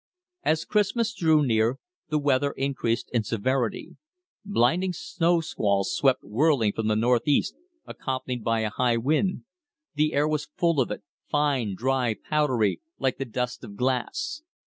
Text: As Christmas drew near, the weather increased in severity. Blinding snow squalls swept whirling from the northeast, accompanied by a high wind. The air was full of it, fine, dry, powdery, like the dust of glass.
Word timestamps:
As 0.41 0.65
Christmas 0.65 1.13
drew 1.13 1.43
near, 1.45 1.77
the 2.09 2.17
weather 2.17 2.53
increased 2.53 3.07
in 3.13 3.21
severity. 3.23 3.97
Blinding 4.43 4.93
snow 4.93 5.41
squalls 5.41 5.95
swept 5.95 6.23
whirling 6.23 6.73
from 6.73 6.87
the 6.87 6.95
northeast, 6.95 7.53
accompanied 7.85 8.43
by 8.43 8.61
a 8.61 8.71
high 8.71 8.97
wind. 8.97 9.43
The 9.93 10.13
air 10.13 10.27
was 10.27 10.49
full 10.57 10.79
of 10.81 10.89
it, 10.89 11.03
fine, 11.29 11.75
dry, 11.75 12.15
powdery, 12.15 12.81
like 12.97 13.19
the 13.19 13.25
dust 13.25 13.63
of 13.63 13.75
glass. 13.75 14.41